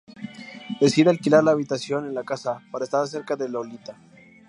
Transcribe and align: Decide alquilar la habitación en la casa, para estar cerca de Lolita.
Decide 0.79 1.11
alquilar 1.11 1.43
la 1.43 1.51
habitación 1.51 2.07
en 2.07 2.15
la 2.15 2.23
casa, 2.23 2.59
para 2.71 2.85
estar 2.85 3.07
cerca 3.07 3.35
de 3.35 3.47
Lolita. 3.47 3.95